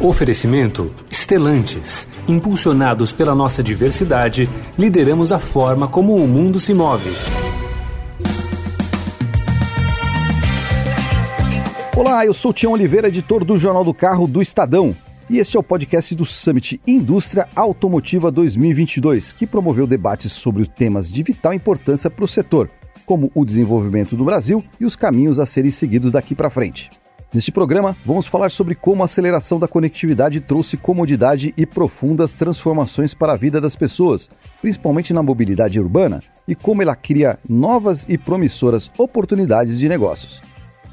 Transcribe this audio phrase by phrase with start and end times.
[0.00, 2.08] Oferecimento Estelantes.
[2.26, 7.10] Impulsionados pela nossa diversidade, lideramos a forma como o mundo se move.
[11.96, 14.94] Olá, eu sou Tião Oliveira, editor do Jornal do Carro do Estadão.
[15.30, 21.08] E este é o podcast do Summit Indústria Automotiva 2022, que promoveu debates sobre temas
[21.10, 22.68] de vital importância para o setor,
[23.06, 26.90] como o desenvolvimento do Brasil e os caminhos a serem seguidos daqui para frente.
[27.34, 33.12] Neste programa, vamos falar sobre como a aceleração da conectividade trouxe comodidade e profundas transformações
[33.12, 34.30] para a vida das pessoas,
[34.62, 40.40] principalmente na mobilidade urbana, e como ela cria novas e promissoras oportunidades de negócios.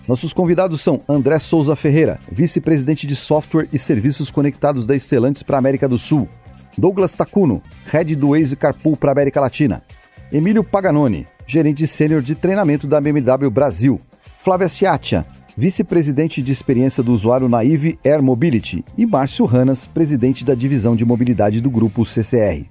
[0.07, 5.57] Nossos convidados são André Souza Ferreira, vice-presidente de software e serviços conectados da Estelantes para
[5.57, 6.27] a América do Sul,
[6.75, 9.83] Douglas Tacuno, head do Waze Carpool para a América Latina,
[10.33, 14.01] Emílio Paganoni, gerente sênior de treinamento da BMW Brasil,
[14.43, 15.23] Flávia Ciatia,
[15.57, 20.95] vice-presidente de experiência do usuário na Ive Air Mobility, e Márcio Ranas, presidente da divisão
[20.95, 22.65] de mobilidade do grupo CCR.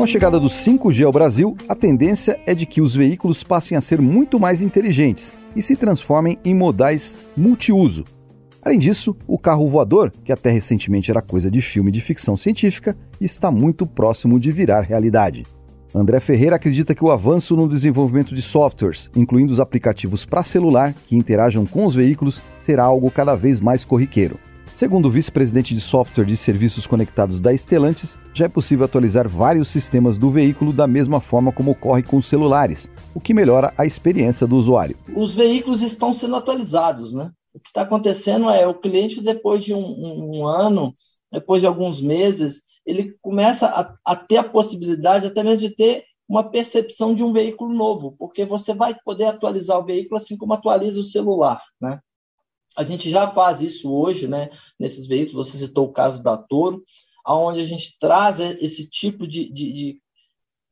[0.00, 3.76] Com a chegada do 5G ao Brasil, a tendência é de que os veículos passem
[3.76, 8.04] a ser muito mais inteligentes e se transformem em modais multiuso.
[8.62, 12.96] Além disso, o carro voador, que até recentemente era coisa de filme de ficção científica,
[13.20, 15.44] está muito próximo de virar realidade.
[15.94, 20.94] André Ferreira acredita que o avanço no desenvolvimento de softwares, incluindo os aplicativos para celular
[21.06, 24.38] que interajam com os veículos, será algo cada vez mais corriqueiro.
[24.74, 29.68] Segundo o vice-presidente de software de serviços conectados da Stellantis, já é possível atualizar vários
[29.68, 33.84] sistemas do veículo da mesma forma como ocorre com os celulares, o que melhora a
[33.84, 34.96] experiência do usuário.
[35.14, 37.30] Os veículos estão sendo atualizados, né?
[37.52, 40.94] O que está acontecendo é o cliente, depois de um, um, um ano,
[41.30, 46.04] depois de alguns meses, ele começa a, a ter a possibilidade até mesmo de ter
[46.28, 50.54] uma percepção de um veículo novo, porque você vai poder atualizar o veículo assim como
[50.54, 52.00] atualiza o celular, né?
[52.76, 54.48] A gente já faz isso hoje, né?
[54.78, 56.84] Nesses veículos, você citou o caso da Toro,
[57.26, 60.02] onde a gente traz esse tipo de, de, de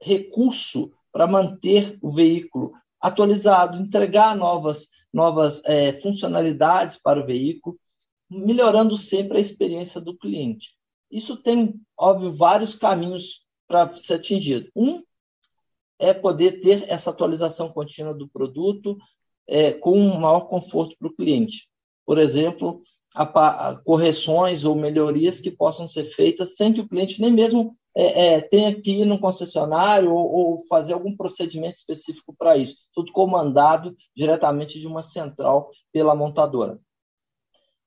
[0.01, 7.79] recurso para manter o veículo atualizado, entregar novas, novas é, funcionalidades para o veículo,
[8.31, 10.75] melhorando sempre a experiência do cliente.
[11.11, 14.71] Isso tem, óbvio, vários caminhos para ser atingido.
[14.75, 15.03] Um
[15.99, 18.97] é poder ter essa atualização contínua do produto
[19.47, 21.69] é, com um maior conforto para o cliente.
[22.05, 22.81] Por exemplo,
[23.15, 23.23] a,
[23.69, 28.27] a, correções ou melhorias que possam ser feitas sem que o cliente nem mesmo é,
[28.27, 32.77] é, tenha que ir no concessionário ou, ou fazer algum procedimento específico para isso.
[32.95, 36.79] Tudo comandado diretamente de uma central pela montadora.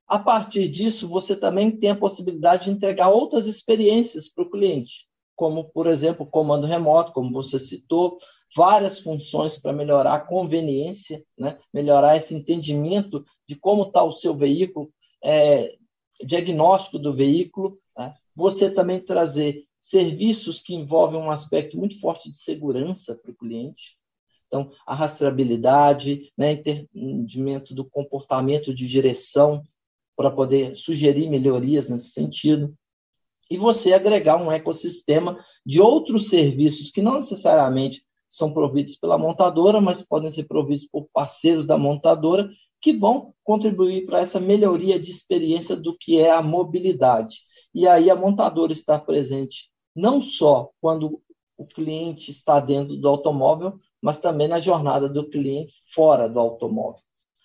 [0.07, 5.07] A partir disso, você também tem a possibilidade de entregar outras experiências para o cliente,
[5.38, 8.18] como, por exemplo, comando remoto, como você citou,
[8.53, 11.57] várias funções para melhorar a conveniência, né?
[11.73, 14.91] melhorar esse entendimento de como está o seu veículo,
[15.23, 15.78] é,
[16.25, 17.79] diagnóstico do veículo.
[17.97, 18.13] Né?
[18.35, 23.97] Você também trazer serviços que envolvem um aspecto muito forte de segurança para o cliente.
[24.47, 29.64] Então, a rastreabilidade, né, entendimento do comportamento de direção
[30.16, 32.75] para poder sugerir melhorias nesse sentido.
[33.50, 39.81] E você agregar um ecossistema de outros serviços que não necessariamente são providos pela montadora,
[39.81, 42.50] mas podem ser providos por parceiros da montadora
[42.81, 47.42] que vão contribuir para essa melhoria de experiência do que é a mobilidade.
[47.73, 51.21] E aí a montadora está presente não só quando
[51.57, 57.01] o cliente está dentro do automóvel, mas também na jornada do cliente fora do automóvel.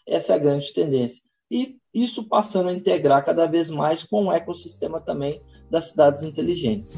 [0.06, 4.32] Essa é a grande tendência e isso passando a integrar cada vez mais com o
[4.32, 6.94] ecossistema também das cidades inteligentes.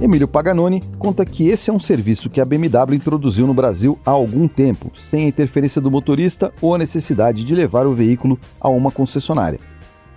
[0.00, 4.12] Emílio Paganoni conta que esse é um serviço que a BMW introduziu no Brasil há
[4.12, 8.68] algum tempo, sem a interferência do motorista ou a necessidade de levar o veículo a
[8.68, 9.58] uma concessionária.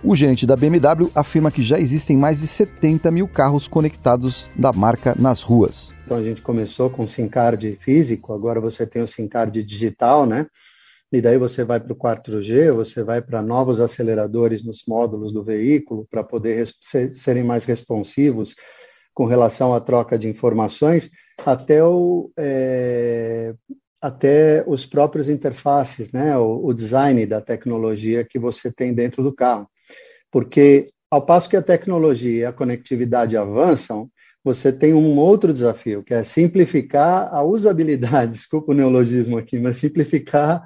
[0.04, 4.72] O gerente da BMW afirma que já existem mais de 70 mil carros conectados da
[4.72, 5.92] marca nas ruas.
[6.04, 10.26] Então a gente começou com SIM card físico, agora você tem o SIM card digital,
[10.26, 10.46] né?
[11.12, 15.44] e daí você vai para o 4G, você vai para novos aceleradores nos módulos do
[15.44, 18.56] veículo para poder ser, serem mais responsivos
[19.12, 21.10] com relação à troca de informações,
[21.44, 23.54] até, o, é,
[24.00, 29.34] até os próprios interfaces, né, o, o design da tecnologia que você tem dentro do
[29.34, 29.68] carro.
[30.32, 34.10] Porque, ao passo que a tecnologia e a conectividade avançam,
[34.42, 39.76] você tem um outro desafio, que é simplificar a usabilidade, desculpa o neologismo aqui, mas
[39.76, 40.64] simplificar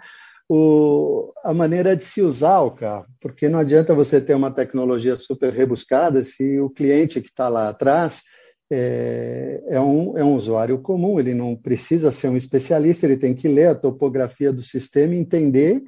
[0.49, 5.17] o, a maneira de se usar o carro, porque não adianta você ter uma tecnologia
[5.17, 8.23] super rebuscada se o cliente que está lá atrás
[8.71, 13.35] é, é, um, é um usuário comum, ele não precisa ser um especialista, ele tem
[13.35, 15.83] que ler a topografia do sistema, entender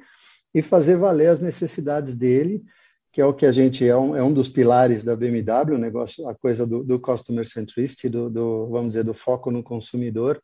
[0.53, 2.61] e fazer valer as necessidades dele,
[3.11, 5.77] que é o que a gente é um, é um dos pilares da BMW, o
[5.77, 10.41] negócio, a coisa do, do customer centricity, do, do, vamos dizer, do foco no consumidor.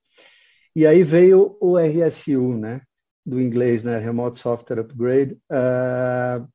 [0.76, 2.82] E aí veio o RSU, né,
[3.26, 6.48] do inglês, né, Remote Software Upgrade, uh,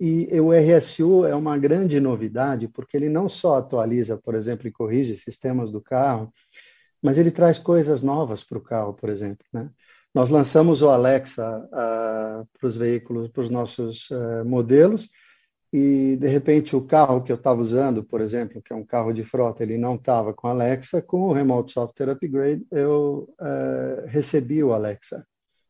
[0.00, 4.72] e o RSU é uma grande novidade, porque ele não só atualiza, por exemplo, e
[4.72, 6.32] corrige sistemas do carro,
[7.02, 9.44] mas ele traz coisas novas para o carro, por exemplo.
[9.52, 9.68] Né?
[10.14, 15.08] Nós lançamos o Alexa uh, para os veículos, para os nossos uh, modelos,
[15.72, 19.12] e de repente o carro que eu estava usando, por exemplo, que é um carro
[19.12, 24.64] de frota, ele não estava com Alexa, com o Remote Software Upgrade eu uh, recebi
[24.64, 25.26] o Alexa.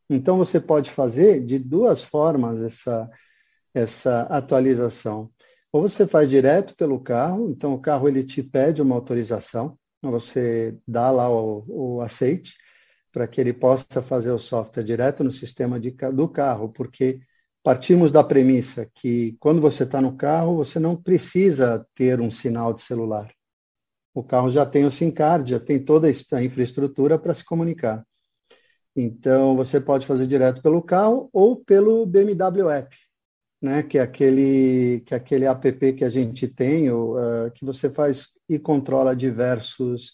[0.09, 3.09] Então você pode fazer de duas formas essa
[3.73, 5.29] essa atualização.
[5.71, 10.75] Ou você faz direto pelo carro, então o carro ele te pede uma autorização, você
[10.87, 12.55] dá lá o, o aceite
[13.11, 17.19] para que ele possa fazer o software direto no sistema de, do carro, porque
[17.69, 22.73] partimos da premissa que quando você está no carro, você não precisa ter um sinal
[22.73, 23.31] de celular.
[24.11, 28.03] O carro já tem o SIM card, já tem toda a infraestrutura para se comunicar.
[28.95, 32.95] Então, você pode fazer direto pelo carro ou pelo BMW App
[33.61, 37.87] né, que é aquele que é aquele app que a gente tem, uh, que você
[37.87, 40.13] faz e controla diversos,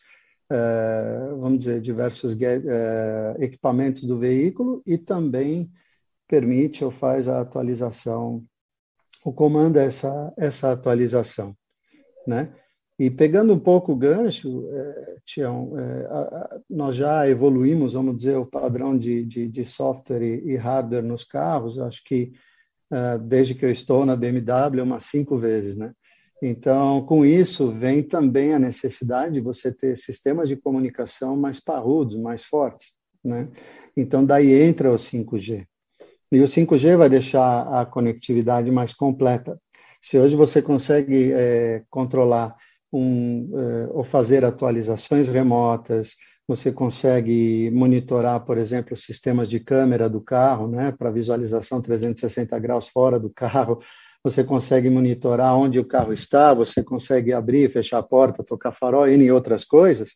[0.51, 5.71] uh, vamos dizer, diversos uh, equipamentos do veículo e também
[6.27, 8.43] permite ou faz a atualização,
[9.23, 11.55] o comando essa essa atualização,
[12.27, 12.53] né?
[12.97, 18.15] E pegando um pouco o gancho, é, Tião, é, a, a, nós já evoluímos, vamos
[18.15, 21.77] dizer, o padrão de, de, de software e, e hardware nos carros.
[21.77, 22.31] Acho que
[22.91, 25.91] uh, desde que eu estou na BMW umas cinco vezes, né?
[26.41, 32.17] Então, com isso vem também a necessidade de você ter sistemas de comunicação mais parrudos,
[32.17, 32.93] mais fortes,
[33.23, 33.49] né?
[33.95, 35.65] Então, daí entra o 5G.
[36.31, 39.59] E o 5G vai deixar a conectividade mais completa.
[40.01, 42.55] Se hoje você consegue é, controlar
[42.91, 46.15] um, é, ou fazer atualizações remotas,
[46.47, 52.87] você consegue monitorar, por exemplo, sistemas de câmera do carro, né, para visualização 360 graus
[52.87, 53.79] fora do carro.
[54.23, 59.07] Você consegue monitorar onde o carro está, você consegue abrir, fechar a porta, tocar farol
[59.07, 60.13] e outras coisas.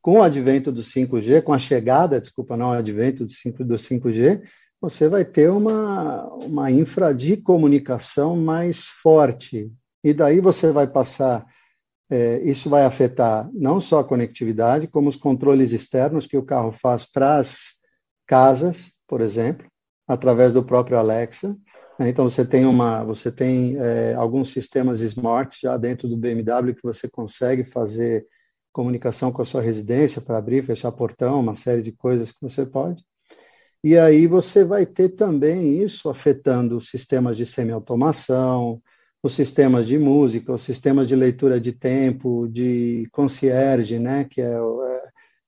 [0.00, 3.76] Com o advento do 5G, com a chegada, desculpa, não, o advento do, 5, do
[3.76, 4.42] 5G,
[4.82, 9.72] você vai ter uma, uma infra de comunicação mais forte.
[10.02, 11.46] E daí você vai passar
[12.10, 16.70] é, isso vai afetar não só a conectividade, como os controles externos que o carro
[16.70, 17.80] faz para as
[18.26, 19.66] casas, por exemplo,
[20.06, 21.56] através do próprio Alexa.
[21.98, 22.10] Né?
[22.10, 26.82] Então você tem uma, você tem é, alguns sistemas smart já dentro do BMW que
[26.82, 28.26] você consegue fazer
[28.72, 32.66] comunicação com a sua residência para abrir, fechar portão, uma série de coisas que você
[32.66, 33.02] pode.
[33.84, 38.80] E aí você vai ter também isso afetando sistemas de semi-automação,
[39.20, 44.52] os sistemas de música, os sistemas de leitura de tempo, de concierge, né, que é,
[44.54, 45.02] é,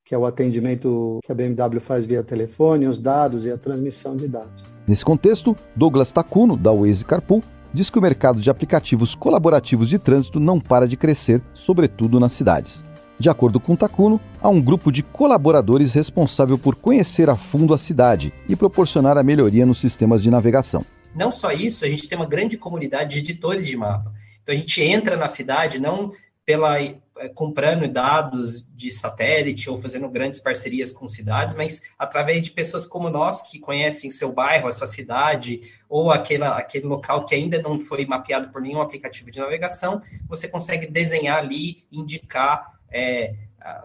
[0.04, 4.16] que é o atendimento que a BMW faz via telefone, os dados e a transmissão
[4.16, 4.62] de dados.
[4.86, 7.42] Nesse contexto, Douglas Tacuno, da Waze Carpool,
[7.72, 12.32] diz que o mercado de aplicativos colaborativos de trânsito não para de crescer, sobretudo nas
[12.32, 12.84] cidades.
[13.18, 17.78] De acordo com Tacuno, há um grupo de colaboradores responsável por conhecer a fundo a
[17.78, 20.84] cidade e proporcionar a melhoria nos sistemas de navegação.
[21.14, 24.12] Não só isso, a gente tem uma grande comunidade de editores de mapa.
[24.42, 26.10] Então a gente entra na cidade não
[26.44, 32.50] pela é, comprando dados de satélite ou fazendo grandes parcerias com cidades, mas através de
[32.50, 37.34] pessoas como nós que conhecem seu bairro, a sua cidade ou aquela, aquele local que
[37.34, 43.34] ainda não foi mapeado por nenhum aplicativo de navegação, você consegue desenhar ali, indicar é,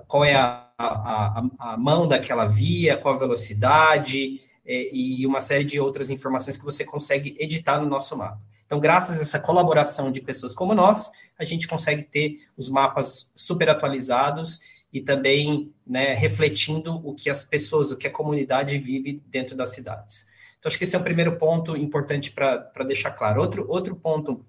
[0.07, 5.63] qual é a, a, a, mão daquela via, qual a velocidade, é, e uma série
[5.63, 8.39] de outras informações que você consegue editar no nosso mapa.
[8.67, 13.31] Então, graças a essa colaboração de pessoas como nós, a gente consegue ter os mapas
[13.33, 14.59] super atualizados
[14.93, 19.71] e também né, refletindo o que as pessoas, o que a comunidade vive dentro das
[19.71, 20.27] cidades.
[20.59, 23.41] Então, acho que esse é o primeiro ponto importante para deixar claro.
[23.41, 24.45] Outro, outro ponto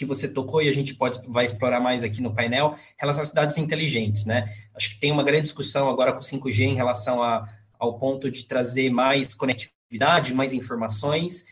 [0.00, 3.28] que você tocou e a gente pode vai explorar mais aqui no painel, relação às
[3.28, 4.50] cidades inteligentes, né?
[4.74, 7.46] Acho que tem uma grande discussão agora com o 5G em relação a
[7.78, 11.44] ao ponto de trazer mais conectividade, mais informações.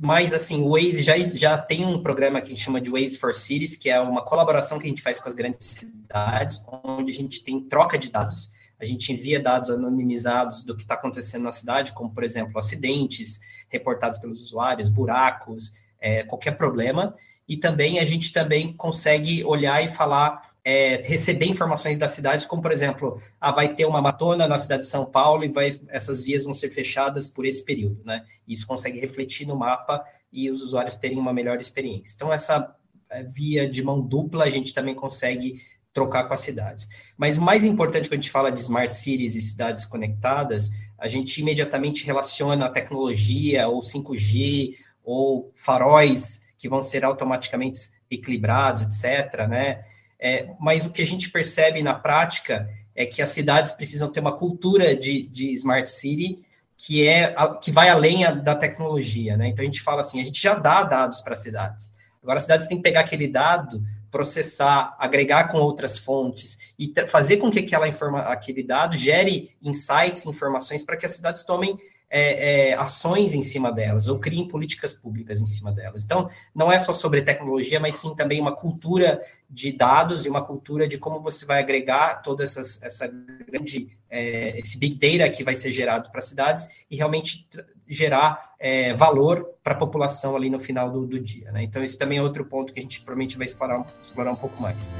[0.00, 3.18] Mas, assim, o Waze já, já tem um programa que a gente chama de Waze
[3.18, 7.12] for Cities, que é uma colaboração que a gente faz com as grandes cidades, onde
[7.12, 8.50] a gente tem troca de dados.
[8.78, 13.40] A gente envia dados anonimizados do que está acontecendo na cidade, como, por exemplo, acidentes
[13.68, 17.14] reportados pelos usuários, buracos, é, qualquer problema.
[17.48, 22.60] E também a gente também consegue olhar e falar é, receber informações das cidades, como
[22.60, 26.20] por exemplo, ah, vai ter uma matona na cidade de São Paulo e vai, essas
[26.20, 28.24] vias vão ser fechadas por esse período, né?
[28.48, 32.16] Isso consegue refletir no mapa e os usuários terem uma melhor experiência.
[32.16, 32.74] Então, essa
[33.08, 35.62] é, via de mão dupla a gente também consegue
[35.92, 36.88] trocar com as cidades.
[37.16, 41.06] Mas o mais importante quando a gente fala de smart cities e cidades conectadas, a
[41.06, 49.46] gente imediatamente relaciona a tecnologia ou 5G ou faróis que vão ser automaticamente equilibrados, etc.,
[49.48, 49.84] né?
[50.18, 54.20] É, mas o que a gente percebe na prática é que as cidades precisam ter
[54.20, 56.38] uma cultura de, de smart city
[56.78, 59.48] que é que vai além da tecnologia, né?
[59.48, 61.92] Então a gente fala assim, a gente já dá dados para as cidades.
[62.22, 67.36] Agora as cidades têm que pegar aquele dado processar, agregar com outras fontes e fazer
[67.36, 71.76] com que aquela informa aquele dado gere insights, informações para que as cidades tomem
[72.08, 76.04] é, é, ações em cima delas ou criem políticas públicas em cima delas.
[76.04, 80.44] Então, não é só sobre tecnologia, mas sim também uma cultura de dados e uma
[80.44, 83.08] cultura de como você vai agregar toda essa
[83.46, 87.48] grande, é, esse big data que vai ser gerado para as cidades e realmente
[87.88, 91.50] gerar é, valor para a população ali no final do, do dia.
[91.52, 91.64] Né?
[91.64, 94.60] Então, esse também é outro ponto que a gente provavelmente vai explorar, explorar um pouco
[94.60, 94.96] mais.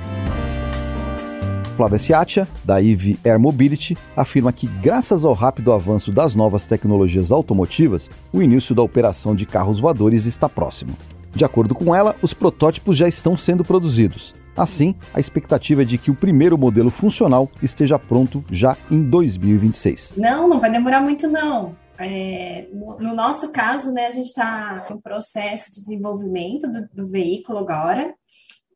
[1.77, 7.31] Flávia Ciatia, da IV Air Mobility, afirma que, graças ao rápido avanço das novas tecnologias
[7.31, 10.97] automotivas, o início da operação de carros voadores está próximo.
[11.35, 14.35] De acordo com ela, os protótipos já estão sendo produzidos.
[14.57, 20.15] Assim, a expectativa é de que o primeiro modelo funcional esteja pronto já em 2026.
[20.17, 21.77] Não, não vai demorar muito não.
[21.99, 27.59] É, no, nosso caso, né, a gente está em processo de desenvolvimento do, do veículo
[27.59, 28.15] agora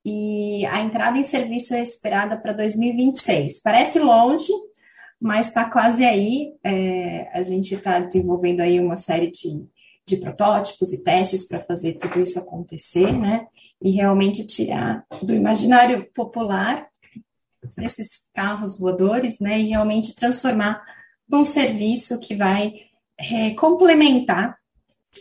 [0.04, 3.60] e a entrada em serviço é esperada para 2026.
[3.62, 4.52] Parece longe,
[5.20, 6.54] mas está quase aí.
[6.64, 9.62] É, a gente está desenvolvendo aí uma série de,
[10.06, 13.46] de protótipos e testes para fazer tudo isso acontecer, né?
[13.80, 16.88] E realmente tirar do imaginário popular
[17.78, 19.60] esses carros voadores, né?
[19.60, 20.82] E realmente transformar
[21.28, 22.72] num serviço que vai
[23.18, 24.56] é, complementar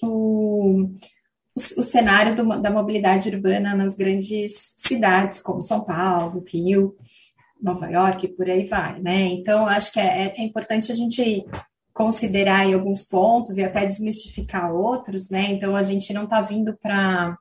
[0.02, 0.90] o
[1.56, 6.96] o, cenário do, da mobilidade urbana nas grandes cidades, como São Paulo, Rio,
[7.62, 9.26] Nova York, por aí vai, né?
[9.26, 11.46] Então, acho que é, é importante a gente
[11.94, 15.52] considerar alguns pontos e até desmistificar outros, né?
[15.52, 17.38] Então, a gente não está vindo para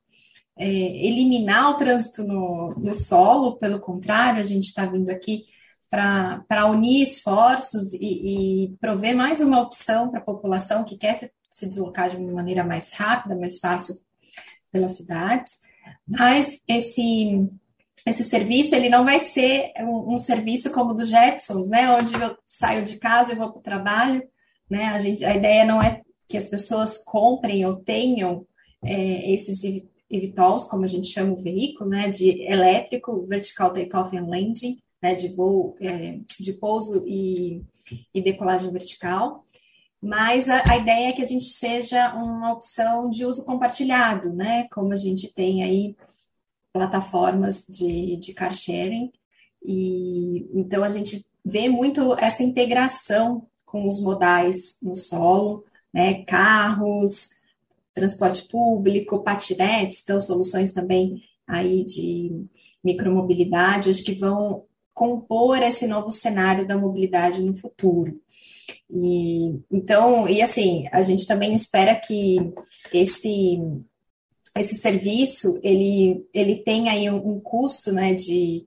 [0.59, 5.45] é, eliminar o trânsito no, no solo, pelo contrário, a gente está vindo aqui
[5.89, 11.31] para unir esforços e, e prover mais uma opção para a população que quer se,
[11.59, 13.97] se deslocar de uma maneira mais rápida, mais fácil
[14.71, 15.55] pelas cidades,
[16.07, 17.49] mas esse
[18.07, 22.15] esse serviço ele não vai ser um, um, serviço como o do Jetsons, né, onde
[22.15, 24.23] eu saio de casa e vou para o trabalho,
[24.71, 28.47] né, a gente a ideia não é que as pessoas comprem ou tenham
[28.87, 29.61] é, esses
[30.11, 35.15] eVTOLs, como a gente chama o veículo, né, de elétrico, vertical takeoff and landing, né,
[35.15, 37.63] de voo, é, de pouso e,
[38.15, 39.45] e decolagem vertical,
[40.03, 44.69] mas a, a, ideia é que a gente seja uma opção de uso compartilhado, né?
[44.73, 45.97] Como a gente tem aí
[46.73, 49.11] plataformas de, de car sharing,
[49.65, 56.25] e então a gente vê muito essa integração com os modais no solo, né?
[56.25, 57.31] Carros,
[57.93, 62.47] transporte público, patinetes, então soluções também aí de
[62.85, 64.68] micromobilidade, acho que vão
[64.99, 68.21] compor esse novo cenário da mobilidade no futuro.
[68.91, 72.53] E, então, e assim, a gente também espera que
[72.93, 73.61] esse
[74.57, 78.67] esse serviço ele, ele tem aí um, custo né, de,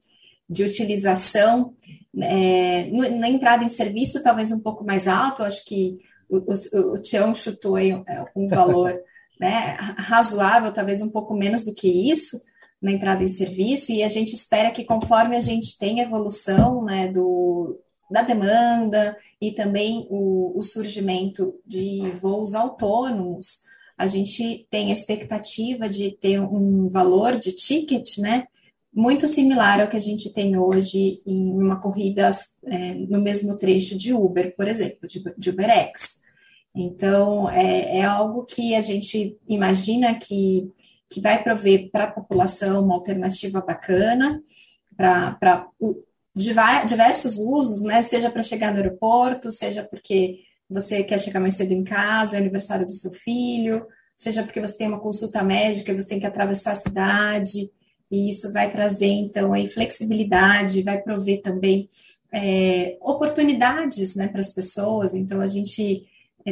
[0.50, 1.76] de utilização
[2.18, 6.94] é, na entrada em serviço talvez um pouco mais alto, eu acho que o, o,
[6.94, 8.98] o Tião chutou aí um, é, um valor
[9.38, 12.38] né, razoável, talvez um pouco menos do que isso
[12.82, 17.08] na entrada em serviço, e a gente espera que conforme a gente tem evolução né,
[17.08, 23.64] do, da demanda e também o, o surgimento de voos autônomos,
[23.98, 28.48] a gente tem a expectativa de ter um valor de ticket, né,
[28.94, 32.32] muito similar ao que a gente tem hoje em uma corrida
[32.66, 36.20] é, no mesmo trecho de Uber, por exemplo, de, de UberX.
[36.76, 40.72] Então, é, é, algo que a gente imagina que,
[41.12, 44.42] que vai prover para a população uma alternativa bacana,
[44.96, 45.68] para
[46.34, 48.02] diversos usos, né?
[48.02, 50.40] Seja para chegar no aeroporto, seja porque
[50.70, 54.78] você quer chegar mais cedo em casa, é aniversário do seu filho, seja porque você
[54.78, 57.70] tem uma consulta médica e você tem que atravessar a cidade,
[58.10, 61.90] e isso vai trazer, então, aí flexibilidade, vai prover também
[62.32, 65.14] é, oportunidades né, para as pessoas.
[65.14, 66.06] Então, a gente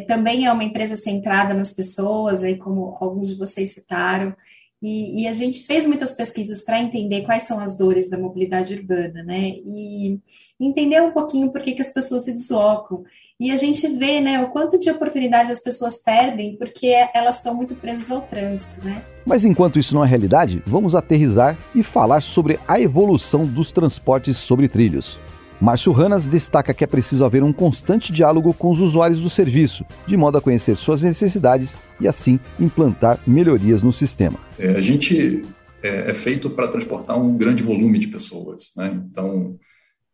[0.08, 4.36] também é uma empresa centrada nas pessoas, aí como alguns de vocês citaram,
[4.82, 8.74] E, e, a gente fez muitas pesquisas para entender quais são as dores da mobilidade
[8.74, 9.56] urbana, né?
[9.66, 10.18] E
[10.58, 13.04] entender um pouquinho por que, que as pessoas se deslocam.
[13.38, 17.54] E a gente vê, né, o quanto de oportunidade as pessoas perdem porque elas estão
[17.54, 19.02] muito presas ao trânsito, né?
[19.26, 24.38] Mas enquanto isso não é realidade, vamos aterrizar e falar sobre a evolução dos transportes
[24.38, 25.18] sobre trilhos.
[25.62, 29.86] Márcio Ranas destaca que é preciso haver um constante diálogo com os usuários do serviço,
[30.08, 34.40] de modo a conhecer suas necessidades e, assim, implantar melhorias no sistema.
[34.58, 35.44] É, a gente
[35.84, 39.02] é, é feito para transportar um grande volume de pessoas, né?
[39.10, 39.58] Então,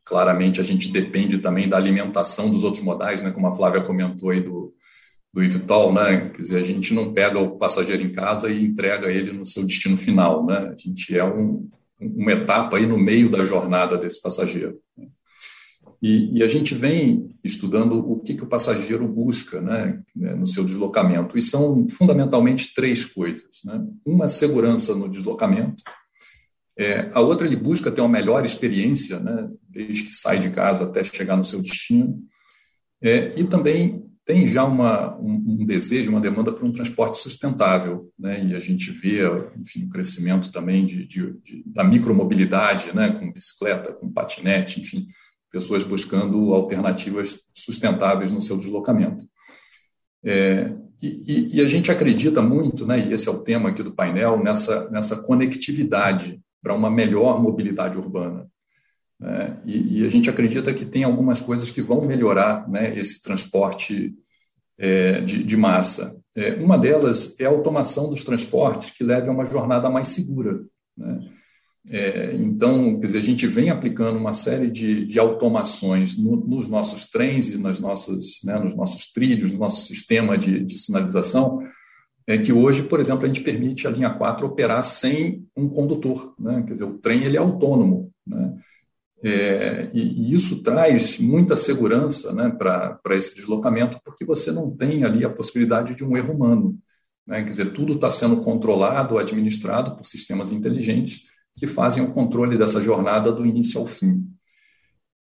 [0.03, 3.31] claramente, a gente depende também da alimentação dos outros modais, né?
[3.31, 4.73] Como a Flávia comentou aí do,
[5.31, 6.29] do Ivitol, né?
[6.29, 9.63] Quer dizer, a gente não pega o passageiro em casa e entrega ele no seu
[9.63, 10.71] destino final, né?
[10.73, 14.79] A gente é um, uma etapa aí no meio da jornada desse passageiro.
[16.07, 20.45] E, e, a gente vem estudando o que, que o passageiro busca né, né, no
[20.45, 21.35] seu deslocamento.
[21.35, 23.63] E são fundamentalmente três coisas.
[23.65, 23.83] Né?
[24.05, 25.81] Uma, segurança no deslocamento.
[26.77, 30.83] É, a outra, ele busca ter uma melhor experiência, né, desde que sai de casa
[30.83, 32.21] até chegar no seu destino.
[33.01, 38.11] É, e também tem já uma, um, um, desejo, uma demanda por um transporte sustentável,
[38.17, 38.43] né?
[38.43, 39.21] E a gente vê,
[39.59, 43.11] enfim, o crescimento também de, de, de, da micromobilidade, né?
[43.11, 45.07] Com bicicleta, com patinete, enfim,
[45.55, 49.25] pessoas buscando alternativas sustentáveis no seu deslocamento.
[50.21, 53.95] É, e, e, a gente acredita muito, né, e esse é o tema aqui do
[53.95, 58.45] painel, nessa, nessa conectividade para uma melhor mobilidade urbana.
[59.17, 63.21] Né, e, e, a gente acredita que tem algumas coisas que vão melhorar né, esse
[63.21, 64.13] transporte
[64.77, 66.17] é, de, de, massa.
[66.35, 70.59] É, uma delas é a automação dos transportes que leve a uma jornada mais segura.
[70.97, 71.29] Né?
[71.87, 76.67] É, então, quer dizer, a gente vem aplicando uma série de, de automações no, nos
[76.67, 81.59] nossos trens e nas nossas, né, nos nossos trilhos, no nosso sistema de, de, sinalização,
[82.25, 86.33] é que hoje, por exemplo, a gente permite a linha 4 operar sem um condutor.
[86.39, 86.63] Né?
[86.63, 88.11] Quer dizer, o trem ele é autônomo.
[88.25, 88.57] Né?
[89.23, 95.03] É, e, e, isso traz muita segurança né, para esse deslocamento, porque você não tem
[95.03, 96.75] ali a possibilidade de um erro humano.
[97.27, 97.43] Né?
[97.43, 102.81] Quer dizer, tudo está sendo controlado, administrado por sistemas inteligentes que fazem o controle dessa
[102.81, 104.25] jornada do início ao fim.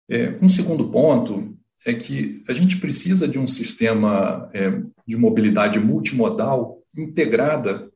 [0.09, 5.79] É, um segundo ponto é que a gente precisa de um sistema é, de mobilidade
[5.79, 7.89] multimodal integrada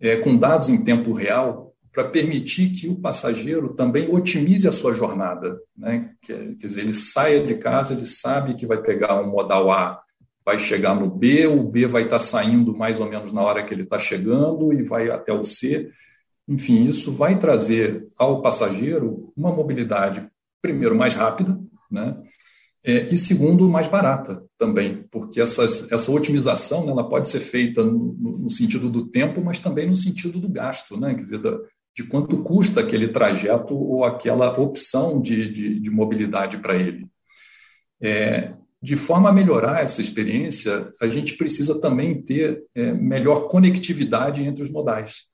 [0.00, 4.92] é, com dados em tempo real para permitir que o passageiro também otimize a sua
[4.92, 5.58] jornada.
[5.76, 6.12] Né?
[6.22, 10.00] Quer, quer dizer, ele saia de casa, ele sabe que vai pegar um modal A,
[10.44, 13.74] vai chegar no B, o B vai estar saindo mais ou menos na hora que
[13.74, 15.90] ele está chegando e vai até o C.
[16.48, 20.26] Enfim, isso vai trazer ao passageiro uma mobilidade,
[20.62, 22.16] primeiro, mais rápida, né?
[22.84, 27.84] É, e segundo, mais barata também, porque essas, essa otimização né, ela pode ser feita
[27.84, 31.12] no, no, sentido do tempo, mas também no sentido do gasto, né?
[31.14, 31.58] quer dizer, da,
[31.94, 37.06] de quanto custa aquele trajeto ou aquela opção de, de, de mobilidade para ele.
[38.00, 44.42] É, de forma a melhorar essa experiência, a gente precisa também ter é, melhor conectividade
[44.44, 45.28] entre os modais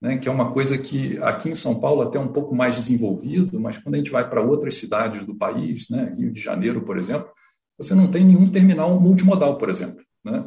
[0.00, 2.74] né, que é uma coisa que aqui em São Paulo até é um pouco mais
[2.74, 6.82] desenvolvido, mas quando a gente vai para outras cidades do país, né, Rio de Janeiro,
[6.82, 7.28] por exemplo,
[7.78, 10.02] você não tem nenhum terminal multimodal, por exemplo.
[10.24, 10.44] Né?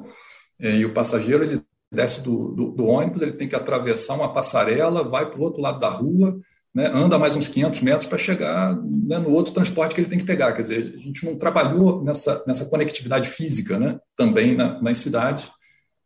[0.60, 4.32] É, e o passageiro ele desce do, do, do, ônibus, ele tem que atravessar uma
[4.32, 6.40] passarela, vai para o outro lado da rua,
[6.74, 10.20] né, anda mais uns 500 metros para chegar né, no outro transporte que ele tem
[10.20, 10.54] que pegar.
[10.54, 15.50] Quer dizer, a gente não trabalhou nessa, nessa conectividade física né, também na, nas cidades.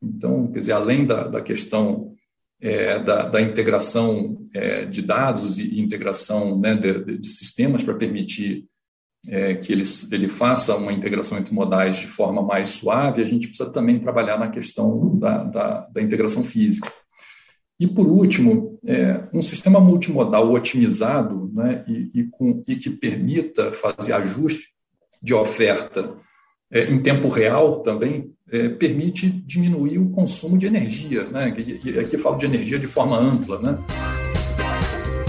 [0.02, 2.13] Então, quer dizer, além da, da questão
[2.64, 8.66] é, da, da, integração é, de dados e integração né, de, de, sistemas para permitir
[9.28, 13.50] é, que ele, ele faça uma integração entre modais de forma mais suave, a gente
[13.50, 16.90] precisa também trabalhar na questão da, da, da integração física.
[17.78, 23.74] E, por último, é, um sistema multimodal otimizado né, e, e, com, e que permita
[23.74, 24.70] fazer ajuste
[25.22, 26.16] de oferta
[26.72, 31.24] é, em tempo real também é, permite diminuir o consumo de energia.
[31.24, 31.52] Né?
[31.84, 33.60] E aqui eu falo de energia de forma ampla.
[33.60, 33.80] Né?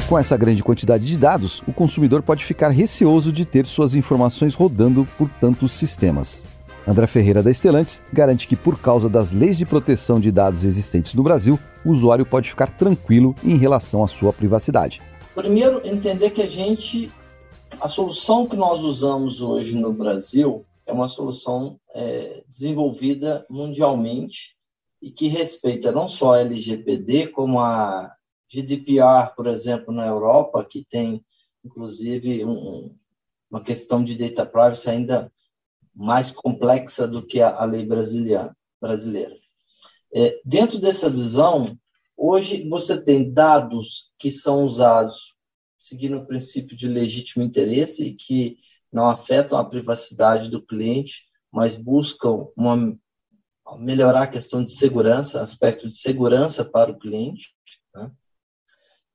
[0.06, 4.54] Com essa grande quantidade de dados, o consumidor pode ficar receoso de ter suas informações
[4.54, 6.42] rodando por tantos sistemas.
[6.86, 11.14] André Ferreira da Estelantes garante que, por causa das leis de proteção de dados existentes
[11.14, 15.00] no Brasil, o usuário pode ficar tranquilo em relação à sua privacidade.
[15.34, 17.10] Primeiro, entender que a gente,
[17.80, 24.56] a solução que nós usamos hoje no Brasil, é uma solução é, desenvolvida mundialmente
[25.00, 28.14] e que respeita não só a LGPD, como a
[28.48, 31.24] GDPR, por exemplo, na Europa, que tem,
[31.64, 32.96] inclusive, um,
[33.50, 35.32] uma questão de data privacy ainda
[35.94, 38.56] mais complexa do que a, a lei brasileira.
[38.80, 39.36] brasileira.
[40.12, 41.78] É, dentro dessa visão,
[42.16, 45.34] Hoje você tem dados que são usados
[45.78, 48.56] seguindo o princípio de legítimo interesse e que
[48.94, 52.96] não afetam a privacidade do cliente, mas buscam uma,
[53.76, 57.54] melhorar a questão de segurança, aspecto de segurança para o cliente.
[57.92, 58.10] Né?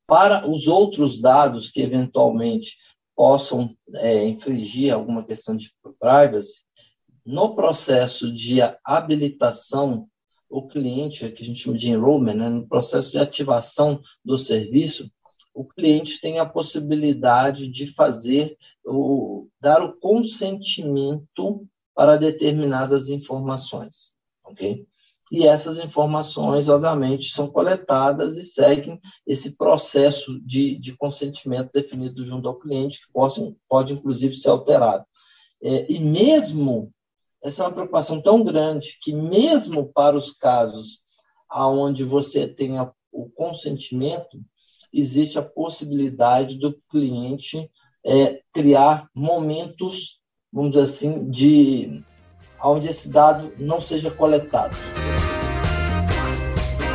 [0.06, 2.76] Para os outros dados que eventualmente
[3.16, 6.62] possam é, infringir alguma questão de privacy,
[7.26, 10.10] no processo de habilitação,
[10.50, 15.12] o cliente, que a gente chama de enrollment, né, no processo de ativação do serviço,
[15.60, 24.14] o cliente tem a possibilidade de fazer, o, dar o consentimento para determinadas informações,
[24.46, 24.88] ok?
[25.30, 32.48] E essas informações, obviamente, são coletadas e seguem esse processo de, de consentimento definido junto
[32.48, 35.04] ao cliente, que pode, pode inclusive ser alterado.
[35.62, 36.90] É, e mesmo,
[37.44, 41.02] essa é uma preocupação tão grande, que mesmo para os casos
[41.52, 44.40] onde você tenha o consentimento,
[44.94, 47.70] existe a possibilidade do cliente
[48.06, 50.20] é, criar momentos,
[50.52, 52.04] vamos dizer assim, de
[52.64, 54.76] onde esse dado não seja coletado.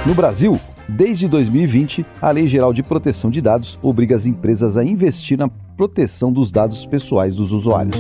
[0.07, 4.85] No Brasil, desde 2020, a Lei Geral de Proteção de Dados obriga as empresas a
[4.85, 7.97] investir na proteção dos dados pessoais dos usuários.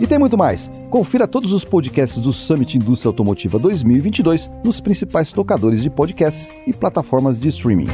[0.00, 0.70] E tem muito mais.
[0.88, 6.72] Confira todos os podcasts do Summit Indústria Automotiva 2022 nos principais tocadores de podcasts e
[6.72, 7.88] plataformas de streaming.